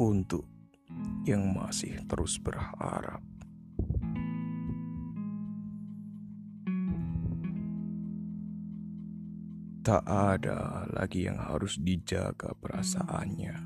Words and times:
untuk 0.00 0.48
yang 1.28 1.52
masih 1.52 2.00
terus 2.08 2.40
berharap. 2.40 3.20
Tak 9.84 10.04
ada 10.08 10.88
lagi 10.92 11.28
yang 11.28 11.36
harus 11.36 11.76
dijaga 11.80 12.56
perasaannya. 12.56 13.56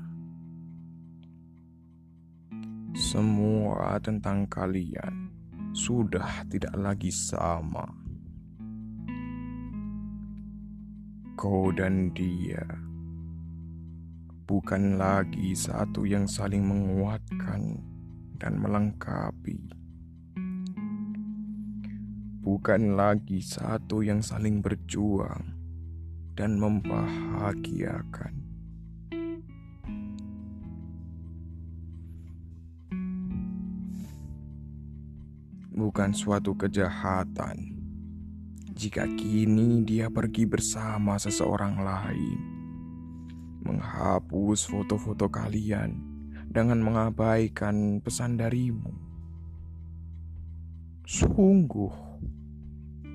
Semua 2.95 3.99
tentang 3.99 4.47
kalian 4.47 5.31
sudah 5.75 6.47
tidak 6.47 6.71
lagi 6.75 7.11
sama. 7.11 7.83
Kau 11.35 11.67
dan 11.75 12.15
dia 12.15 12.63
bukan 14.45 15.01
lagi 15.01 15.57
satu 15.57 16.05
yang 16.05 16.29
saling 16.29 16.61
menguatkan 16.61 17.81
dan 18.37 18.61
melengkapi. 18.61 19.57
Bukan 22.45 22.93
lagi 22.93 23.41
satu 23.41 24.05
yang 24.05 24.21
saling 24.21 24.61
berjuang 24.61 25.49
dan 26.37 26.61
membahagiakan. 26.61 28.45
Bukan 35.75 36.13
suatu 36.13 36.53
kejahatan 36.53 37.75
jika 38.75 39.09
kini 39.09 39.81
dia 39.87 40.13
pergi 40.13 40.45
bersama 40.45 41.17
seseorang 41.17 41.81
lain, 41.81 42.54
menghapus 43.65 44.69
foto-foto 44.69 45.25
kalian 45.27 45.97
dengan 46.45 46.79
mengabaikan 46.85 47.99
pesan 47.99 48.37
darimu. 48.37 48.93
Sungguh 51.05 51.91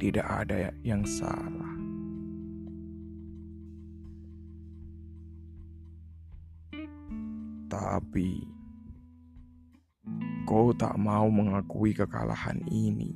tidak 0.03 0.27
ada 0.27 0.75
yang 0.83 1.07
salah. 1.07 1.75
Tapi 7.71 8.43
kau 10.43 10.75
tak 10.75 10.99
mau 10.99 11.31
mengakui 11.31 11.95
kekalahan 11.95 12.59
ini. 12.67 13.15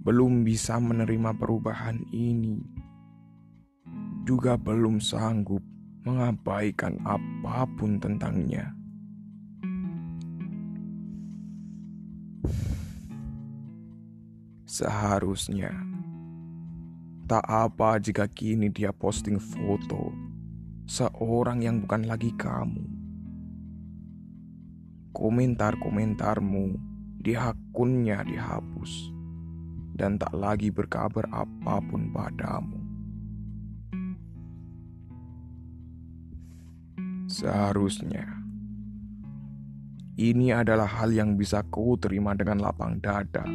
Belum 0.00 0.48
bisa 0.48 0.80
menerima 0.80 1.36
perubahan 1.36 2.00
ini. 2.08 2.64
Juga 4.30 4.54
belum 4.54 5.02
sanggup 5.02 5.58
mengabaikan 6.06 7.02
apa 7.02 7.66
pun 7.74 7.98
tentangnya. 7.98 8.70
Seharusnya 14.70 15.74
tak 17.26 17.42
apa 17.42 17.98
jika 17.98 18.30
kini 18.30 18.70
dia 18.70 18.94
posting 18.94 19.42
foto 19.42 20.14
seorang 20.86 21.66
yang 21.66 21.82
bukan 21.82 22.06
lagi 22.06 22.30
kamu. 22.38 22.86
Komentar-komentarmu 25.10 26.78
di 27.18 27.34
akunnya 27.34 28.22
dihapus 28.22 29.10
dan 29.98 30.22
tak 30.22 30.30
lagi 30.38 30.70
berkabar 30.70 31.26
apa 31.34 31.82
pun 31.82 32.14
padamu. 32.14 32.79
Seharusnya 37.40 38.28
ini 40.20 40.52
adalah 40.52 40.84
hal 40.84 41.08
yang 41.08 41.40
bisa 41.40 41.64
kau 41.72 41.96
terima 41.96 42.36
dengan 42.36 42.60
lapang 42.60 43.00
dada. 43.00 43.48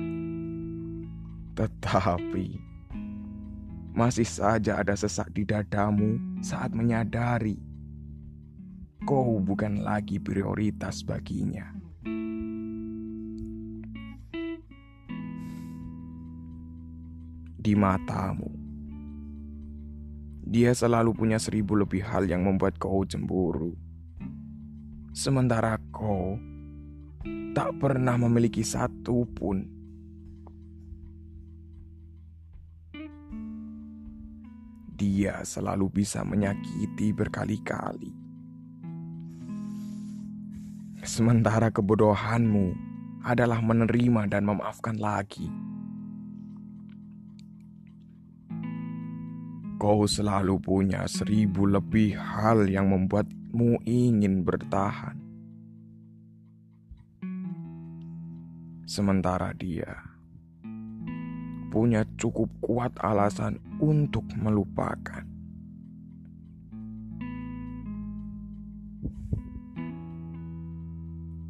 Tetapi 1.53 2.47
masih 3.93 4.25
saja 4.25 4.81
ada 4.81 4.97
sesak 4.97 5.29
di 5.37 5.45
dadamu 5.45 6.17
saat 6.41 6.73
menyadari 6.73 7.61
kau 9.05 9.37
bukan 9.37 9.85
lagi 9.85 10.17
prioritas 10.17 11.05
baginya. 11.05 11.69
Di 17.61 17.77
matamu, 17.77 18.64
dia 20.45 20.77
selalu 20.77 21.17
punya 21.17 21.41
seribu 21.41 21.73
lebih 21.73 22.05
hal 22.05 22.29
yang 22.29 22.45
membuat 22.45 22.77
kau 22.77 23.01
cemburu. 23.01 23.73
Sementara 25.09 25.81
kau 25.89 26.37
tak 27.57 27.73
pernah 27.81 28.13
memiliki 28.21 28.61
satu 28.61 29.25
pun 29.25 29.65
dia 34.95 35.41
selalu 35.41 35.89
bisa 35.89 36.21
menyakiti 36.21 37.09
berkali-kali. 37.11 38.13
Sementara 41.01 41.73
kebodohanmu 41.73 42.73
adalah 43.25 43.61
menerima 43.65 44.29
dan 44.29 44.45
memaafkan 44.45 44.97
lagi. 45.01 45.49
Kau 49.85 50.09
selalu 50.09 50.57
punya 50.65 51.05
seribu 51.05 51.69
lebih 51.69 52.17
hal 52.17 52.65
yang 52.65 52.89
membuatmu 52.89 53.85
ingin 53.85 54.41
bertahan. 54.41 55.13
Sementara 58.89 59.53
dia 59.53 59.93
punya 61.69 62.01
cukup 62.17 62.49
kuat 62.65 62.97
alasan 62.97 63.61
untuk 63.77 64.25
melupakan. 64.33 65.21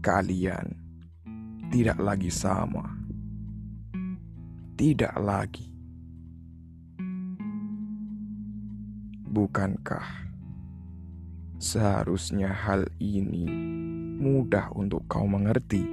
Kalian 0.04 0.76
tidak 1.72 2.04
lagi 2.04 2.28
sama, 2.28 2.84
tidak 4.76 5.16
lagi. 5.24 5.75
Bukankah 9.36 10.32
seharusnya 11.60 12.56
hal 12.56 12.88
ini 13.04 13.44
mudah 14.16 14.72
untuk 14.72 15.04
kau 15.12 15.28
mengerti? 15.28 15.84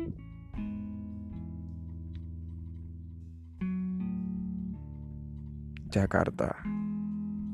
Jakarta, 5.90 6.54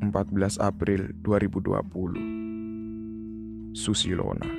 14 0.04 0.60
April 0.60 1.16
2020. 1.24 3.72
Susilona 3.72 4.57